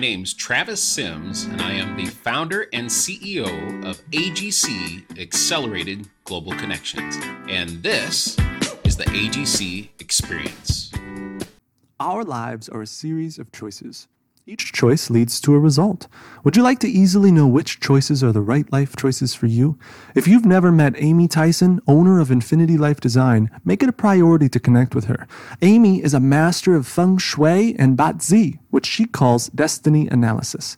[0.00, 7.18] name's Travis Sims, and I am the founder and CEO of AGC Accelerated Global Connections.
[7.48, 8.38] And this
[8.84, 10.90] is the AGC Experience.
[12.00, 14.08] Our lives are a series of choices.
[14.50, 16.08] Each choice leads to a result.
[16.42, 19.78] Would you like to easily know which choices are the right life choices for you?
[20.16, 24.48] If you've never met Amy Tyson, owner of Infinity Life Design, make it a priority
[24.48, 25.28] to connect with her.
[25.62, 30.76] Amy is a master of feng shui and Bazi, which she calls destiny analysis.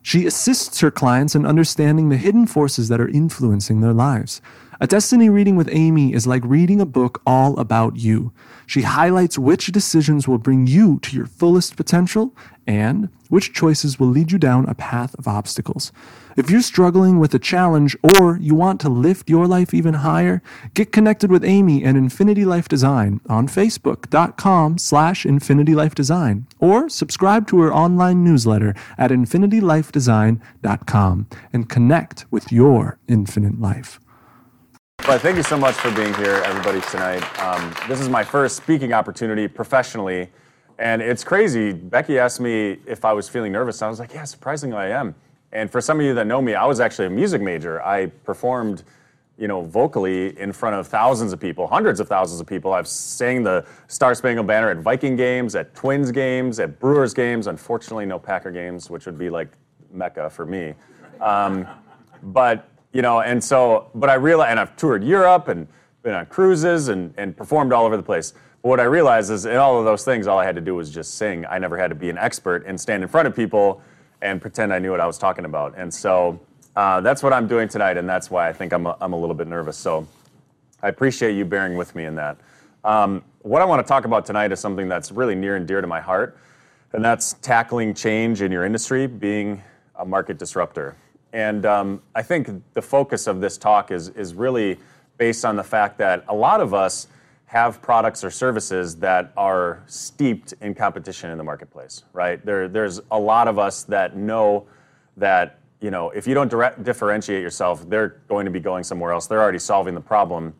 [0.00, 4.40] She assists her clients in understanding the hidden forces that are influencing their lives.
[4.82, 8.32] A destiny reading with Amy is like reading a book all about you.
[8.66, 12.34] She highlights which decisions will bring you to your fullest potential
[12.70, 15.90] and which choices will lead you down a path of obstacles.
[16.36, 20.40] If you're struggling with a challenge or you want to lift your life even higher,
[20.74, 27.60] get connected with Amy and Infinity Life Design on facebook.com slash infinitylifedesign or subscribe to
[27.60, 33.98] her online newsletter at infinitylifedesign.com and connect with your infinite life.
[35.08, 37.24] Well, thank you so much for being here, everybody, tonight.
[37.40, 40.30] Um, this is my first speaking opportunity professionally,
[40.80, 41.72] and it's crazy.
[41.72, 44.88] Becky asked me if I was feeling nervous, and I was like, yeah, surprisingly I
[44.88, 45.14] am.
[45.52, 47.82] And for some of you that know me, I was actually a music major.
[47.82, 48.84] I performed,
[49.36, 52.72] you know, vocally in front of thousands of people, hundreds of thousands of people.
[52.72, 57.46] I've sang the Star Spangled Banner at Viking games, at Twins games, at Brewers games.
[57.46, 59.48] Unfortunately, no Packer games, which would be like
[59.92, 60.72] Mecca for me.
[61.20, 61.66] Um,
[62.22, 65.68] but you know, and so, but I realized, and I've toured Europe and
[66.02, 68.32] been on cruises and, and performed all over the place.
[68.62, 70.90] What I realized is in all of those things, all I had to do was
[70.90, 71.46] just sing.
[71.46, 73.80] I never had to be an expert and stand in front of people
[74.20, 75.74] and pretend I knew what I was talking about.
[75.78, 76.38] And so
[76.76, 79.18] uh, that's what I'm doing tonight, and that's why I think I'm a, I'm a
[79.18, 79.78] little bit nervous.
[79.78, 80.06] So
[80.82, 82.36] I appreciate you bearing with me in that.
[82.84, 85.80] Um, what I want to talk about tonight is something that's really near and dear
[85.80, 86.36] to my heart,
[86.92, 89.62] and that's tackling change in your industry, being
[89.96, 90.96] a market disruptor.
[91.32, 94.78] And um, I think the focus of this talk is, is really
[95.16, 97.06] based on the fact that a lot of us
[97.50, 102.46] have products or services that are steeped in competition in the marketplace, right?
[102.46, 104.68] There, there's a lot of us that know
[105.16, 109.10] that you know if you don't direct, differentiate yourself, they're going to be going somewhere
[109.10, 109.26] else.
[109.26, 110.54] They're already solving the problem,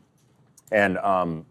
[0.72, 1.46] and um,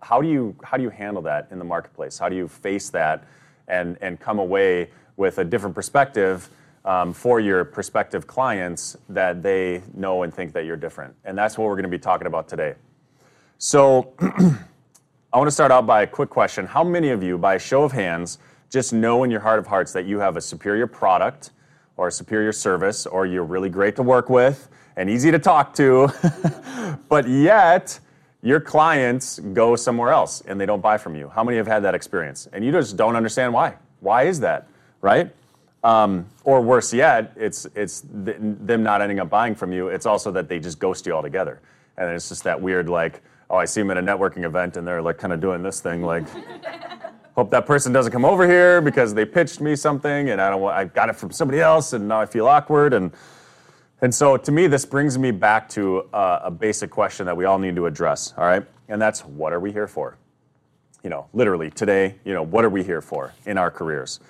[0.00, 2.16] how do you how do you handle that in the marketplace?
[2.16, 3.24] How do you face that
[3.66, 6.48] and and come away with a different perspective?
[6.84, 11.14] um, for your prospective clients that they know and think that you're different.
[11.24, 12.74] And that's what we're going to be talking about today.
[13.56, 14.12] So,
[15.34, 16.64] I want to start out by a quick question.
[16.64, 18.38] How many of you, by a show of hands,
[18.70, 21.50] just know in your heart of hearts that you have a superior product
[21.96, 25.74] or a superior service, or you're really great to work with and easy to talk
[25.74, 26.08] to,
[27.08, 27.98] but yet
[28.42, 31.28] your clients go somewhere else and they don't buy from you?
[31.28, 32.46] How many have had that experience?
[32.52, 33.74] And you just don't understand why.
[33.98, 34.68] Why is that,
[35.00, 35.34] right?
[35.82, 39.88] Um, or worse yet, it's, it's th- them not ending up buying from you.
[39.88, 41.60] It's also that they just ghost you altogether.
[41.96, 44.86] And it's just that weird, like, oh, I see them at a networking event and
[44.86, 46.24] they're like kind of doing this thing, like,
[47.34, 50.60] hope that person doesn't come over here because they pitched me something and I don't
[50.60, 52.94] want, I got it from somebody else and now I feel awkward.
[52.94, 53.12] And,
[54.00, 57.44] and so to me, this brings me back to a, a basic question that we
[57.44, 58.64] all need to address, all right?
[58.88, 60.16] And that's what are we here for?
[61.02, 64.20] You know, literally today, you know, what are we here for in our careers?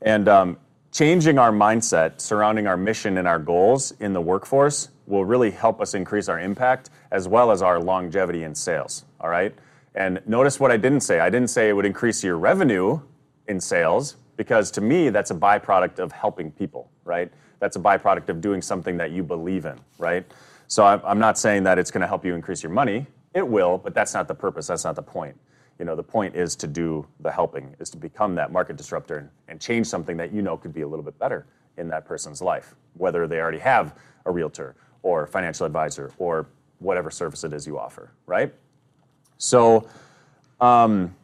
[0.00, 0.56] And um,
[0.94, 5.80] changing our mindset surrounding our mission and our goals in the workforce will really help
[5.80, 9.04] us increase our impact as well as our longevity in sales.
[9.20, 9.52] All right.
[9.96, 11.18] And notice what I didn't say.
[11.18, 13.00] I didn't say it would increase your revenue
[13.48, 17.30] in sales because to me, that's a byproduct of helping people, right?
[17.58, 20.24] That's a byproduct of doing something that you believe in, right?
[20.68, 23.06] So I'm not saying that it's going to help you increase your money.
[23.34, 24.68] It will, but that's not the purpose.
[24.68, 25.36] That's not the point
[25.78, 29.18] you know the point is to do the helping is to become that market disruptor
[29.18, 31.46] and, and change something that you know could be a little bit better
[31.76, 33.96] in that person's life whether they already have
[34.26, 36.46] a realtor or financial advisor or
[36.78, 38.52] whatever service it is you offer right?
[39.38, 39.88] So
[40.60, 41.14] um,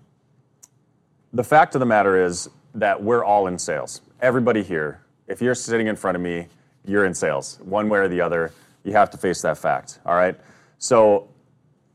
[1.33, 4.01] the fact of the matter is that we're all in sales.
[4.21, 6.47] Everybody here if you're sitting in front of me
[6.85, 8.53] you're in sales one way or the other.
[8.83, 10.37] You have to face that fact all right?
[10.79, 11.29] So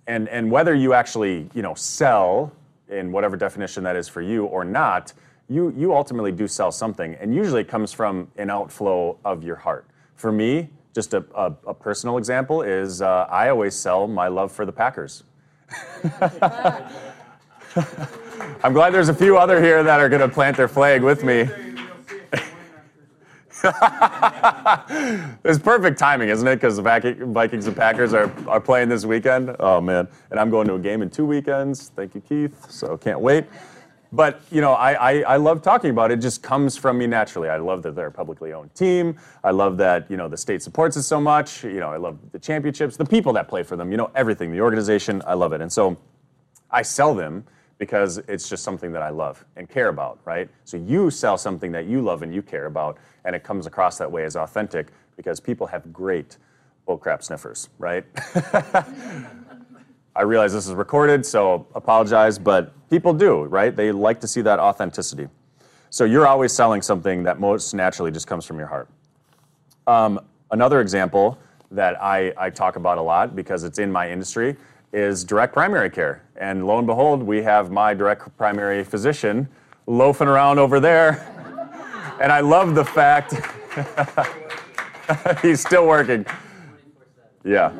[0.07, 2.51] and and whether you actually you know sell
[2.89, 5.13] in whatever definition that is for you or not
[5.47, 7.15] you you ultimately do sell something.
[7.15, 9.85] And usually it comes from an outflow of your heart.
[10.15, 14.51] For me just a, a, a personal example is uh, i always sell my love
[14.51, 15.23] for the packers.
[18.63, 21.23] I'm glad there's a few other here that are going to plant their flag with
[21.23, 21.49] me
[25.43, 26.55] it's perfect timing, isn't it?
[26.55, 26.81] Because the
[27.27, 29.55] Vikings and Packers are, are playing this weekend.
[29.59, 30.07] Oh, man.
[30.31, 31.89] And I'm going to a game in two weekends.
[31.95, 32.71] Thank you, Keith.
[32.71, 33.45] So can't wait.
[34.11, 36.19] but you know, I, I, I love talking about it.
[36.19, 37.49] It just comes from me naturally.
[37.49, 39.17] I love that they're a publicly owned team.
[39.43, 41.63] I love that you know the state supports it so much.
[41.63, 43.91] You know, I love the championships, the people that play for them.
[43.91, 45.21] You know, everything, the organization.
[45.27, 45.97] I love it, and so
[46.71, 47.45] I sell them
[47.77, 50.49] because it's just something that I love and care about, right?
[50.63, 53.97] So you sell something that you love and you care about, and it comes across
[53.97, 54.87] that way as authentic
[55.17, 56.37] because people have great
[56.87, 58.05] bullcrap sniffers, right?
[60.15, 63.75] I realize this is recorded, so apologize, but people do, right?
[63.75, 65.27] They like to see that authenticity.
[65.89, 68.87] So you're always selling something that most naturally just comes from your heart.
[69.87, 71.37] Um, another example
[71.71, 74.55] that I, I talk about a lot because it's in my industry
[74.95, 76.23] is direct primary care.
[76.37, 79.47] And lo and behold, we have my direct primary physician
[79.87, 81.27] loafing around over there.
[82.21, 83.33] and I love the fact
[85.41, 86.25] he's still working.
[87.43, 87.73] Yeah.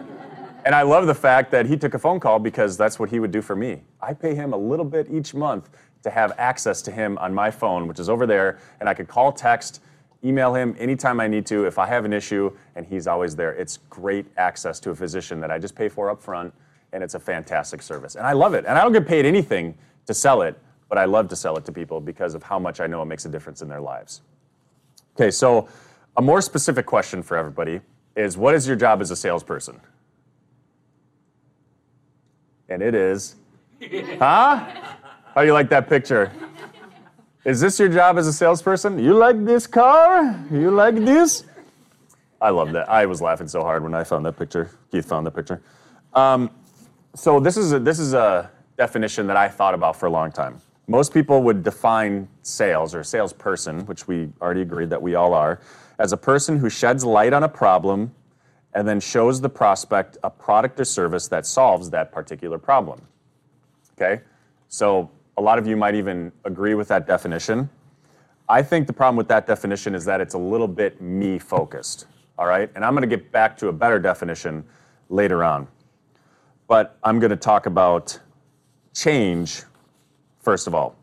[0.65, 3.19] And I love the fact that he took a phone call because that's what he
[3.19, 3.81] would do for me.
[4.01, 5.69] I pay him a little bit each month
[6.03, 9.07] to have access to him on my phone, which is over there, and I could
[9.07, 9.81] call, text,
[10.23, 13.53] email him anytime I need to if I have an issue, and he's always there.
[13.53, 16.53] It's great access to a physician that I just pay for up front,
[16.93, 18.15] and it's a fantastic service.
[18.15, 18.65] And I love it.
[18.65, 20.57] And I don't get paid anything to sell it,
[20.89, 23.05] but I love to sell it to people because of how much I know it
[23.05, 24.21] makes a difference in their lives.
[25.15, 25.67] Okay, so
[26.17, 27.81] a more specific question for everybody
[28.15, 29.79] is what is your job as a salesperson?
[32.69, 33.35] and it is.
[33.81, 34.65] huh?
[35.33, 36.31] How do you like that picture?
[37.43, 38.97] Is this your job as a salesperson?
[38.97, 40.43] You like this car?
[40.51, 41.43] You like this?
[42.41, 42.89] I love that.
[42.89, 44.71] I was laughing so hard when I found that picture.
[44.91, 45.61] Keith found that picture.
[46.13, 46.49] Um,
[47.15, 50.31] so this is a, this is a definition that I thought about for a long
[50.31, 50.61] time.
[50.87, 55.59] Most people would define sales or salesperson, which we already agreed that we all are,
[55.97, 58.13] as a person who sheds light on a problem
[58.73, 63.01] and then shows the prospect a product or service that solves that particular problem.
[63.93, 64.21] Okay?
[64.67, 67.69] So a lot of you might even agree with that definition.
[68.49, 72.05] I think the problem with that definition is that it's a little bit me focused.
[72.37, 72.69] All right?
[72.75, 74.65] And I'm going to get back to a better definition
[75.09, 75.67] later on.
[76.67, 78.19] But I'm going to talk about
[78.93, 79.63] change
[80.39, 80.95] first of all.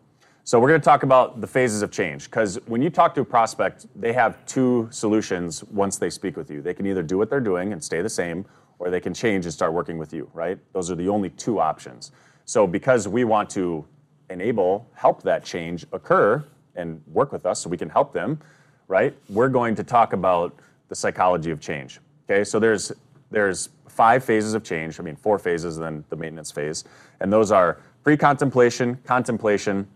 [0.44, 3.20] So we're going to talk about the phases of change because when you talk to
[3.20, 6.62] a prospect, they have two solutions once they speak with you.
[6.62, 8.44] They can either do what they're doing and stay the same,
[8.78, 10.58] or they can change and start working with you, right?
[10.72, 12.10] Those are the only two options.
[12.44, 13.84] So because we want to
[14.30, 16.44] enable, help that change occur
[16.74, 18.40] and work with us so we can help them,
[18.88, 19.14] right?
[19.28, 20.56] We're going to talk about
[20.88, 22.00] the psychology of change.
[22.28, 22.42] Okay?
[22.42, 22.92] So there's
[23.32, 25.00] there's five phases of change.
[25.00, 26.84] I mean, four phases, and then the maintenance phase.
[27.20, 29.86] And those are pre-contemplation, contemplation,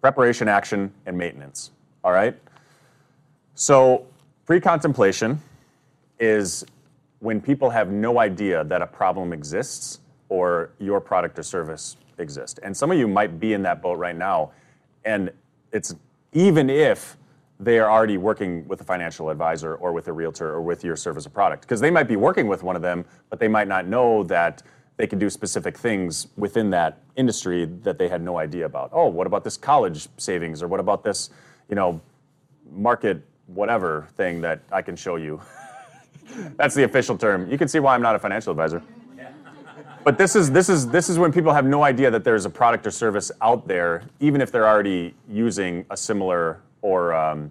[0.00, 1.70] preparation, action, and maintenance.
[2.02, 2.36] All right?
[3.54, 4.06] So,
[4.46, 5.40] pre contemplation
[6.18, 6.64] is
[7.18, 12.58] when people have no idea that a problem exists or your product or service exists.
[12.62, 14.52] And some of you might be in that boat right now.
[15.04, 15.30] And
[15.72, 15.94] it's
[16.32, 17.16] even if
[17.60, 20.96] they are already working with a financial advisor or with a realtor or with your
[20.96, 23.68] service or product, because they might be working with one of them, but they might
[23.68, 24.62] not know that
[24.96, 28.90] they can do specific things within that industry that they had no idea about.
[28.92, 31.30] Oh, what about this college savings or what about this,
[31.68, 32.00] you know,
[32.70, 35.40] market whatever thing that I can show you.
[36.56, 37.50] That's the official term.
[37.50, 38.82] You can see why I'm not a financial advisor.
[40.02, 42.50] But this is this is this is when people have no idea that there's a
[42.50, 47.50] product or service out there, even if they're already using a similar or um,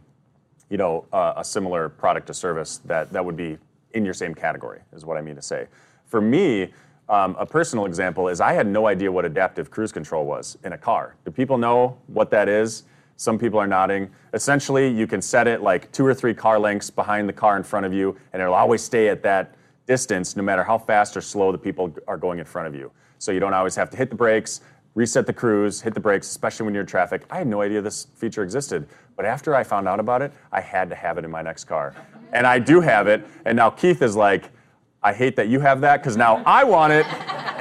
[0.69, 3.57] you know a similar product or service that that would be
[3.93, 4.81] in your same category.
[4.93, 5.67] Is what I mean to say.
[6.05, 6.73] For me,
[7.09, 10.73] um, a personal example is I had no idea what adaptive cruise control was in
[10.73, 11.15] a car.
[11.25, 12.83] Do people know what that is?
[13.15, 14.09] Some people are nodding.
[14.33, 17.63] Essentially, you can set it like two or three car lengths behind the car in
[17.63, 19.55] front of you, and it'll always stay at that
[19.87, 22.91] distance no matter how fast or slow the people are going in front of you.
[23.17, 24.61] So you don't always have to hit the brakes,
[24.95, 27.23] reset the cruise, hit the brakes, especially when you're in traffic.
[27.29, 28.87] I had no idea this feature existed.
[29.15, 31.65] But after I found out about it, I had to have it in my next
[31.65, 31.95] car.
[32.31, 33.25] And I do have it.
[33.45, 34.49] And now Keith is like,
[35.01, 37.05] I hate that you have that because now I want it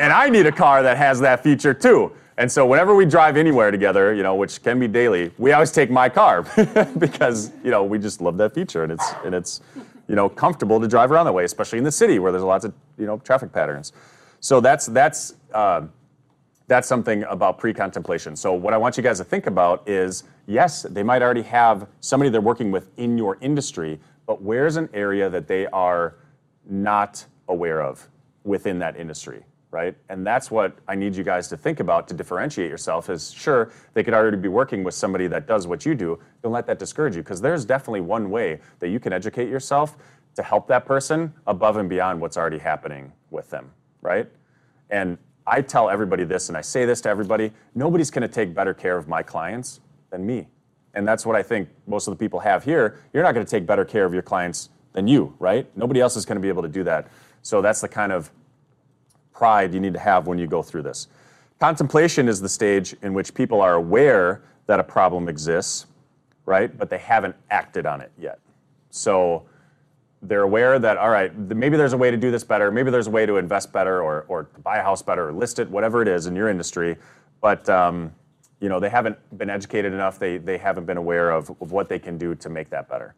[0.00, 2.12] and I need a car that has that feature too.
[2.36, 5.72] And so whenever we drive anywhere together, you know, which can be daily, we always
[5.72, 6.42] take my car
[6.98, 9.60] because, you know, we just love that feature and it's and it's,
[10.06, 12.64] you know, comfortable to drive around that way, especially in the city where there's lots
[12.64, 13.92] of, you know, traffic patterns.
[14.40, 15.82] So that's that's uh,
[16.68, 18.36] that's something about pre-contemplation.
[18.36, 21.88] So what I want you guys to think about is, yes, they might already have
[22.00, 26.16] somebody they're working with in your industry, but where's an area that they are
[26.68, 28.06] not aware of
[28.44, 29.94] within that industry right?
[30.08, 33.70] And that's what i need you guys to think about to differentiate yourself is sure
[33.92, 36.18] they could already be working with somebody that does what you do.
[36.42, 39.98] Don't let that discourage you because there's definitely one way that you can educate yourself
[40.36, 43.70] to help that person above and beyond what's already happening with them
[44.00, 44.28] right?
[44.90, 45.18] And
[45.48, 48.74] I tell everybody this, and I say this to everybody nobody's going to take better
[48.74, 50.46] care of my clients than me.
[50.94, 53.00] And that's what I think most of the people have here.
[53.12, 55.66] You're not going to take better care of your clients than you, right?
[55.76, 57.08] Nobody else is going to be able to do that.
[57.42, 58.30] So that's the kind of
[59.32, 61.08] pride you need to have when you go through this.
[61.60, 65.86] Contemplation is the stage in which people are aware that a problem exists,
[66.46, 66.76] right?
[66.76, 68.38] But they haven't acted on it yet.
[68.90, 69.44] So
[70.22, 73.06] they're aware that, all right, maybe there's a way to do this better, maybe there's
[73.06, 76.02] a way to invest better or, or buy a house better or list it, whatever
[76.02, 76.96] it is in your industry.
[77.40, 78.12] But um,
[78.60, 81.88] you know, they haven't been educated enough, they, they haven't been aware of, of what
[81.88, 83.14] they can do to make that better.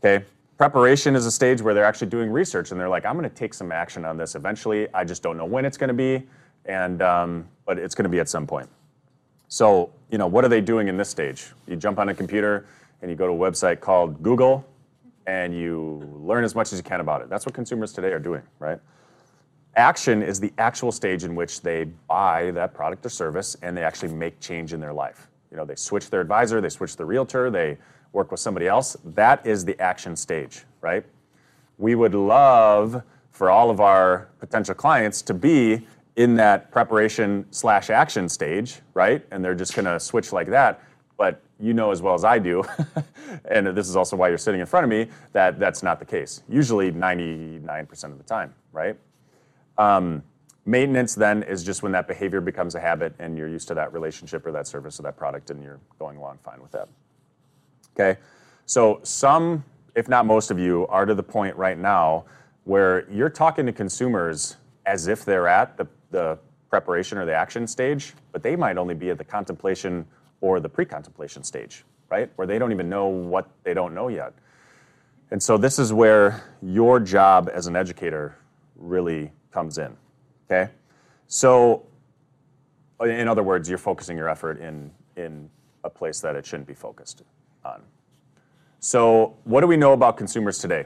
[0.00, 0.24] Okay?
[0.58, 3.34] Preparation is a stage where they're actually doing research and they're like, I'm going to
[3.34, 4.92] take some action on this eventually.
[4.92, 6.26] I just don't know when it's going to be,
[6.66, 8.68] and um, but it's going to be at some point.
[9.48, 11.46] So, you know, what are they doing in this stage?
[11.66, 12.66] You jump on a computer
[13.00, 14.64] and you go to a website called Google
[15.26, 17.28] and you learn as much as you can about it.
[17.28, 18.78] That's what consumers today are doing, right?
[19.76, 23.82] Action is the actual stage in which they buy that product or service and they
[23.82, 25.28] actually make change in their life.
[25.50, 27.78] You know, they switch their advisor, they switch their realtor, they
[28.12, 28.96] work with somebody else.
[29.04, 31.04] That is the action stage, right?
[31.78, 35.86] We would love for all of our potential clients to be
[36.16, 39.24] in that preparation slash action stage, right?
[39.30, 40.82] And they're just gonna switch like that.
[41.22, 42.64] But you know as well as I do,
[43.44, 46.04] and this is also why you're sitting in front of me, that that's not the
[46.04, 46.42] case.
[46.48, 48.96] Usually 99% of the time, right?
[49.78, 50.24] Um,
[50.66, 53.92] maintenance then is just when that behavior becomes a habit and you're used to that
[53.92, 56.88] relationship or that service or that product and you're going along fine with that.
[57.94, 58.18] Okay?
[58.66, 59.64] So some,
[59.94, 62.24] if not most of you, are to the point right now
[62.64, 66.36] where you're talking to consumers as if they're at the, the
[66.68, 70.04] preparation or the action stage, but they might only be at the contemplation
[70.42, 72.30] or the pre contemplation stage, right?
[72.36, 74.34] Where they don't even know what they don't know yet.
[75.30, 78.36] And so this is where your job as an educator
[78.76, 79.96] really comes in,
[80.44, 80.70] okay?
[81.26, 81.86] So,
[83.00, 85.48] in other words, you're focusing your effort in, in
[85.84, 87.22] a place that it shouldn't be focused
[87.64, 87.82] on.
[88.80, 90.84] So, what do we know about consumers today?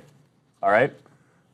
[0.62, 0.92] All right.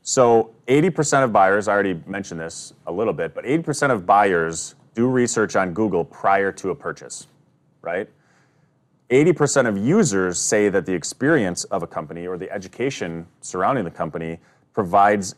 [0.03, 4.75] So, 80% of buyers, I already mentioned this a little bit, but 80% of buyers
[4.95, 7.29] do research on Google prior to a purchase,
[7.83, 8.09] right?
[9.11, 13.91] 80% of users say that the experience of a company or the education surrounding the
[13.91, 14.39] company
[14.73, 15.35] provides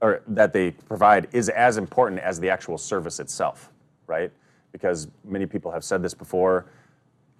[0.00, 3.70] or that they provide is as important as the actual service itself,
[4.06, 4.32] right?
[4.72, 6.66] Because many people have said this before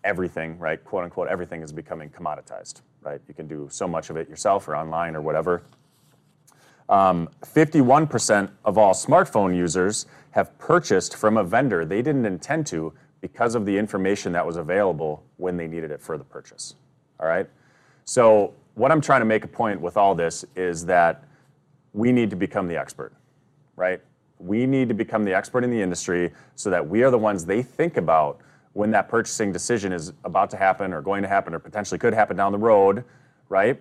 [0.04, 3.20] everything, right, quote unquote, everything is becoming commoditized, right?
[3.26, 5.62] You can do so much of it yourself or online or whatever.
[6.88, 12.92] Um, 51% of all smartphone users have purchased from a vendor they didn't intend to
[13.22, 16.74] because of the information that was available when they needed it for the purchase.
[17.18, 17.48] All right?
[18.04, 21.24] So, what I'm trying to make a point with all this is that
[21.92, 23.12] we need to become the expert,
[23.76, 24.00] right?
[24.38, 27.44] We need to become the expert in the industry so that we are the ones
[27.44, 28.40] they think about
[28.72, 32.14] when that purchasing decision is about to happen or going to happen or potentially could
[32.14, 33.04] happen down the road,
[33.50, 33.80] right?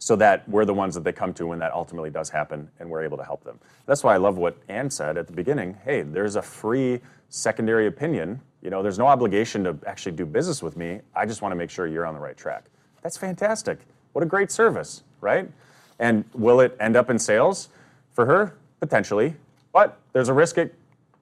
[0.00, 2.88] So that we're the ones that they come to when that ultimately does happen and
[2.88, 3.58] we're able to help them.
[3.86, 5.76] That's why I love what Ann said at the beginning.
[5.84, 8.40] Hey, there's a free secondary opinion.
[8.62, 11.00] You know, there's no obligation to actually do business with me.
[11.14, 12.66] I just want to make sure you're on the right track.
[13.02, 13.80] That's fantastic.
[14.12, 15.50] What a great service, right?
[15.98, 17.68] And will it end up in sales
[18.12, 18.54] for her?
[18.80, 19.34] Potentially.
[19.72, 20.74] But there's a risk it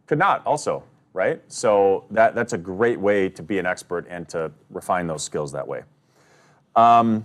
[0.06, 1.40] could not also, right?
[1.48, 5.52] So that, that's a great way to be an expert and to refine those skills
[5.52, 5.82] that way.
[6.74, 7.24] Um,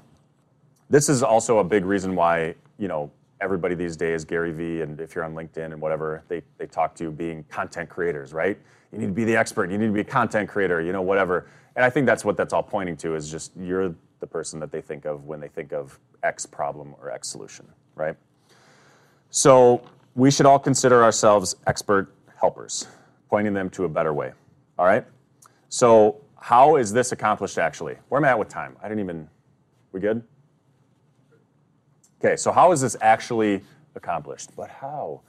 [0.92, 5.00] this is also a big reason why, you know, everybody these days, Gary Vee, and
[5.00, 8.60] if you're on LinkedIn and whatever, they, they talk to being content creators, right?
[8.92, 11.02] You need to be the expert, you need to be a content creator, you know,
[11.02, 11.48] whatever.
[11.78, 14.70] And I think that's what that's all pointing to is just you're the person that
[14.70, 18.18] they think of when they think of X problem or X solution, right?
[19.30, 19.82] So
[20.14, 22.86] we should all consider ourselves expert helpers
[23.30, 24.34] pointing them to a better way.
[24.78, 25.06] All right?
[25.70, 27.96] So, how is this accomplished actually?
[28.10, 28.76] Where am I at with time?
[28.84, 29.30] I didn't even.
[29.94, 30.24] We good?
[32.24, 33.64] Okay, so how is this actually
[33.96, 34.52] accomplished?
[34.56, 35.22] But how?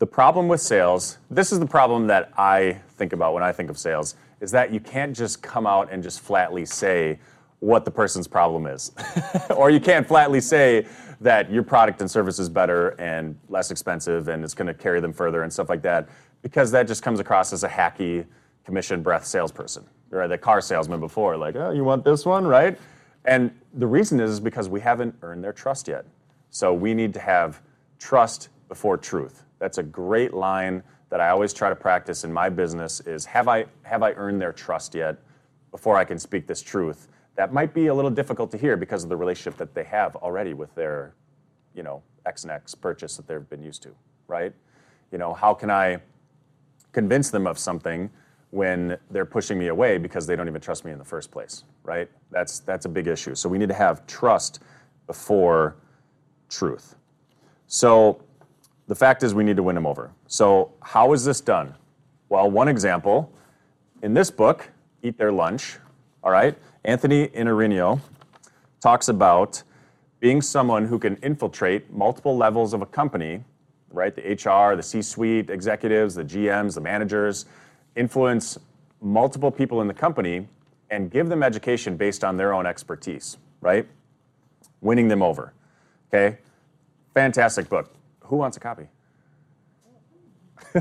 [0.00, 3.70] The problem with sales, this is the problem that I think about when I think
[3.70, 7.20] of sales, is that you can't just come out and just flatly say
[7.60, 8.90] what the person's problem is.
[9.56, 10.88] or you can't flatly say
[11.20, 14.98] that your product and service is better and less expensive and it's going to carry
[14.98, 16.08] them further and stuff like that
[16.42, 18.26] because that just comes across as a hacky
[18.64, 22.76] commission breath salesperson or the car salesman before, like, oh, you want this one, right?
[23.24, 26.06] And the reason is because we haven't earned their trust yet.
[26.50, 27.60] So we need to have
[27.98, 29.44] trust before truth.
[29.58, 33.48] That's a great line that I always try to practice in my business is have
[33.48, 35.16] I have I earned their trust yet
[35.70, 37.08] before I can speak this truth?
[37.34, 40.16] That might be a little difficult to hear because of the relationship that they have
[40.16, 41.14] already with their,
[41.74, 43.90] you know, X and X purchase that they've been used to,
[44.26, 44.52] right?
[45.12, 45.98] You know, how can I
[46.92, 48.10] convince them of something
[48.50, 51.64] when they're pushing me away because they don't even trust me in the first place,
[51.82, 52.08] right?
[52.30, 53.34] That's that's a big issue.
[53.34, 54.60] So we need to have trust
[55.06, 55.76] before
[56.48, 56.94] truth.
[57.66, 58.22] So
[58.86, 60.10] the fact is we need to win them over.
[60.26, 61.74] So how is this done?
[62.30, 63.32] Well, one example
[64.02, 64.70] in this book,
[65.02, 65.78] Eat Their Lunch,
[66.22, 66.56] all right?
[66.84, 68.00] Anthony Iannarino
[68.80, 69.62] talks about
[70.20, 73.44] being someone who can infiltrate multiple levels of a company,
[73.90, 74.14] right?
[74.14, 77.46] The HR, the C suite executives, the GMs, the managers,
[77.98, 78.58] influence
[79.00, 80.46] multiple people in the company
[80.90, 83.86] and give them education based on their own expertise, right?
[84.80, 85.52] Winning them over.
[86.08, 86.38] Okay?
[87.14, 87.92] Fantastic book.
[88.20, 88.86] Who wants a copy?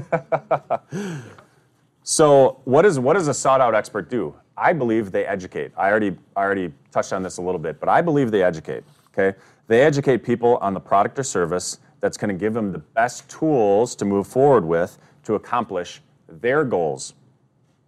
[2.03, 4.33] so, what, is, what does a sought out expert do?
[4.55, 5.71] I believe they educate.
[5.77, 8.83] I already, I already touched on this a little bit, but I believe they educate.
[9.13, 9.37] Okay?
[9.67, 13.29] They educate people on the product or service that's going to give them the best
[13.29, 17.13] tools to move forward with to accomplish their goals.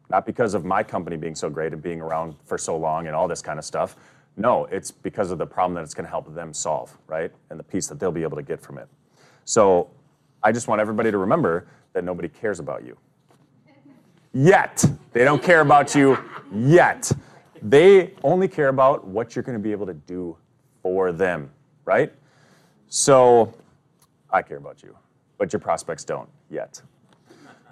[0.09, 3.15] Not because of my company being so great and being around for so long and
[3.15, 3.95] all this kind of stuff.
[4.37, 7.31] No, it's because of the problem that it's going to help them solve, right?
[7.49, 8.87] And the piece that they'll be able to get from it.
[9.45, 9.89] So
[10.41, 12.97] I just want everybody to remember that nobody cares about you.
[14.33, 14.85] Yet.
[15.11, 16.17] They don't care about you
[16.53, 17.11] yet.
[17.61, 20.37] They only care about what you're going to be able to do
[20.81, 21.51] for them,
[21.83, 22.13] right?
[22.87, 23.53] So
[24.29, 24.95] I care about you,
[25.37, 26.81] but your prospects don't yet.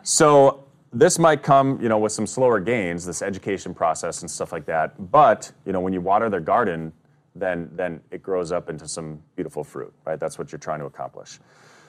[0.08, 4.54] So this might come, you know, with some slower gains, this education process and stuff
[4.54, 5.12] like that.
[5.12, 6.94] But you know, when you water their garden,
[7.36, 10.18] then then it grows up into some beautiful fruit, right?
[10.18, 11.40] That's what you're trying to accomplish.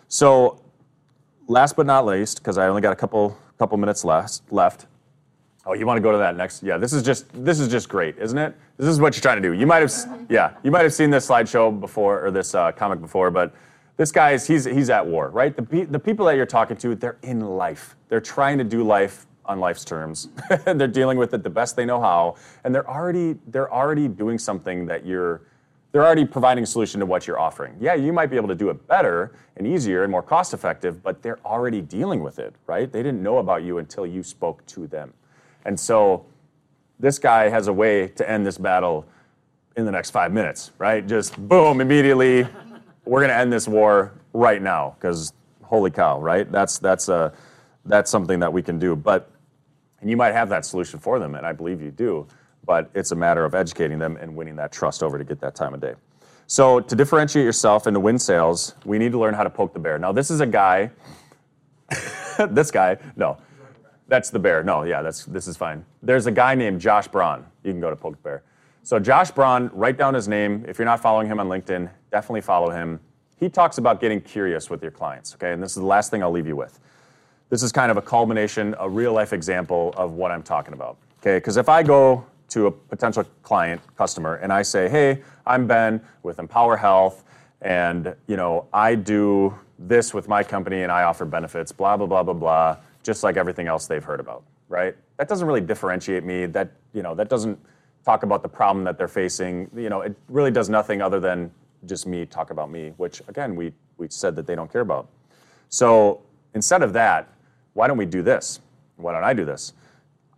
[0.09, 0.61] So,
[1.47, 4.87] last but not least, because I only got a couple couple minutes left left.
[5.65, 6.65] Oh, you want to go to that next?
[6.65, 8.53] Yeah, this is just this is just great, isn't it?
[8.79, 9.55] This is what you're trying to do.
[9.55, 13.01] You might have, yeah, you might have seen this slideshow before or this uh, comic
[13.01, 13.55] before, but
[13.99, 15.55] this guy is he's he's at war, right?
[15.55, 17.96] The the people that you're talking to, they're in life.
[18.09, 20.29] They're trying to do life on life's terms.
[20.64, 24.38] they're dealing with it the best they know how, and they're already they're already doing
[24.38, 25.42] something that you're
[25.90, 27.75] they're already providing a solution to what you're offering.
[27.81, 31.03] Yeah, you might be able to do it better and easier and more cost effective,
[31.03, 32.92] but they're already dealing with it, right?
[32.92, 35.12] They didn't know about you until you spoke to them.
[35.64, 36.27] And so
[37.01, 39.07] this guy has a way to end this battle
[39.77, 41.05] in the next five minutes, right?
[41.07, 42.46] Just boom, immediately
[43.09, 46.51] we're going to end this war right now because holy cow, right?
[46.51, 47.33] That's that's a
[47.85, 48.94] that's something that we can do.
[48.94, 49.31] But
[50.01, 52.27] and you might have that solution for them, and I believe you do.
[52.64, 55.55] But it's a matter of educating them and winning that trust over to get that
[55.55, 55.94] time of day.
[56.47, 59.73] So to differentiate yourself and to win sales, we need to learn how to poke
[59.73, 59.99] the bear.
[59.99, 60.90] Now this is a guy.
[62.51, 63.38] this guy, no,
[64.07, 64.62] that's the bear.
[64.62, 65.85] No, yeah, that's this is fine.
[66.03, 67.47] There's a guy named Josh Braun.
[67.64, 68.42] You can go to poke the bear.
[68.88, 70.64] So Josh Braun, write down his name.
[70.66, 72.98] If you're not following him on LinkedIn, definitely follow him.
[73.37, 75.53] He talks about getting curious with your clients, okay?
[75.53, 76.81] And this is the last thing I'll leave you with.
[77.51, 80.96] This is kind of a culmination, a real life example of what I'm talking about,
[81.20, 81.37] okay?
[81.37, 86.01] Because if I go to a potential client, customer, and I say, hey, I'm Ben
[86.22, 87.24] with Empower Health,
[87.61, 92.07] and you know, I do this with my company and I offer benefits, blah, blah,
[92.07, 94.96] blah, blah, blah, just like everything else they've heard about, right?
[95.18, 96.46] That doesn't really differentiate me.
[96.46, 97.59] That, you know, that doesn't
[98.09, 99.71] talk about the problem that they're facing.
[99.77, 101.51] You know, it really does nothing other than
[101.85, 105.09] just me talk about me, which again we we said that they don't care about.
[105.68, 106.23] So
[106.55, 107.29] instead of that,
[107.75, 108.61] why don't we do this?
[108.97, 109.75] Why don't I do this?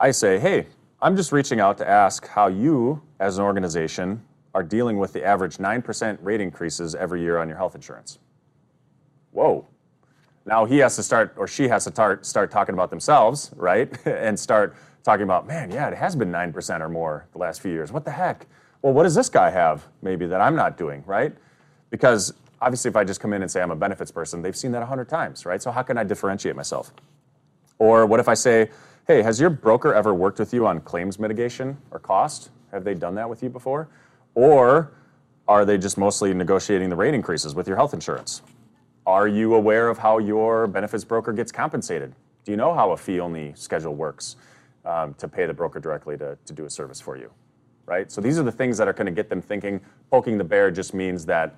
[0.00, 0.66] I say, hey,
[1.00, 4.22] I'm just reaching out to ask how you, as an organization,
[4.54, 8.18] are dealing with the average 9% rate increases every year on your health insurance.
[9.30, 9.66] Whoa.
[10.44, 13.88] Now he has to start, or she has to start, start talking about themselves, right?
[14.06, 17.72] and start talking about, man, yeah, it has been 9% or more the last few
[17.72, 17.92] years.
[17.92, 18.46] What the heck?
[18.82, 21.32] Well, what does this guy have maybe that I'm not doing, right?
[21.90, 24.72] Because obviously, if I just come in and say I'm a benefits person, they've seen
[24.72, 25.62] that 100 times, right?
[25.62, 26.92] So how can I differentiate myself?
[27.78, 28.70] Or what if I say,
[29.06, 32.50] hey, has your broker ever worked with you on claims mitigation or cost?
[32.72, 33.88] Have they done that with you before?
[34.34, 34.92] Or
[35.48, 38.42] are they just mostly negotiating the rate increases with your health insurance?
[39.06, 42.14] Are you aware of how your benefits broker gets compensated?
[42.44, 44.36] Do you know how a fee only schedule works?
[44.84, 47.30] Um, to pay the broker directly to, to do a service for you,
[47.86, 48.10] right?
[48.10, 49.80] So these are the things that are going to get them thinking.
[50.10, 51.54] Poking the bear just means that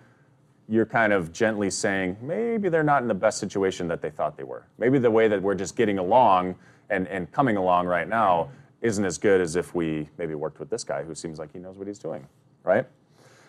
[0.68, 4.36] you're kind of gently saying maybe they're not in the best situation that they thought
[4.36, 4.66] they were.
[4.78, 6.54] Maybe the way that we're just getting along
[6.90, 10.70] and, and coming along right now isn't as good as if we maybe worked with
[10.70, 12.26] this guy who seems like he knows what he's doing,
[12.64, 12.86] right?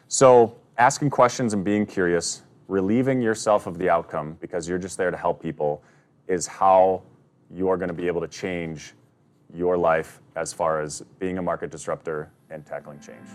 [0.07, 5.12] So asking questions and being curious, relieving yourself of the outcome because you're just there
[5.12, 5.83] to help people
[6.27, 7.01] is how
[7.51, 8.93] you're going to be able to change
[9.54, 13.28] your life as far as being a market disruptor and tackling change.